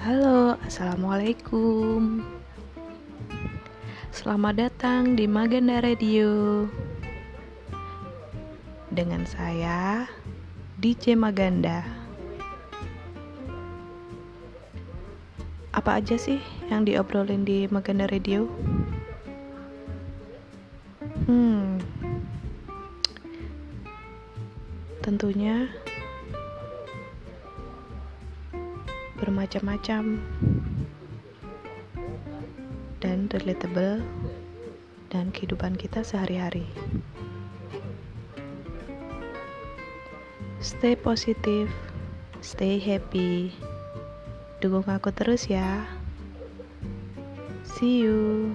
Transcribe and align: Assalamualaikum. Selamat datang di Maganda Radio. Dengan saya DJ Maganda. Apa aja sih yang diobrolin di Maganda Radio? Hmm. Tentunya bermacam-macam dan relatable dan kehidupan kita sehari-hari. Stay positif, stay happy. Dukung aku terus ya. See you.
Assalamualaikum. 0.00 2.24
Selamat 4.16 4.56
datang 4.56 5.12
di 5.12 5.28
Maganda 5.28 5.84
Radio. 5.84 6.64
Dengan 8.88 9.28
saya 9.28 10.08
DJ 10.80 11.20
Maganda. 11.20 11.84
Apa 15.76 16.00
aja 16.00 16.16
sih 16.16 16.40
yang 16.72 16.88
diobrolin 16.88 17.44
di 17.44 17.68
Maganda 17.68 18.08
Radio? 18.08 18.48
Hmm. 21.28 21.76
Tentunya 25.04 25.68
bermacam-macam 29.20 30.18
dan 33.04 33.28
relatable 33.32 34.00
dan 35.12 35.28
kehidupan 35.30 35.76
kita 35.76 36.00
sehari-hari. 36.00 36.64
Stay 40.60 40.92
positif, 40.96 41.68
stay 42.44 42.76
happy. 42.76 43.52
Dukung 44.60 44.84
aku 44.88 45.08
terus 45.12 45.48
ya. 45.48 45.88
See 47.64 48.04
you. 48.04 48.52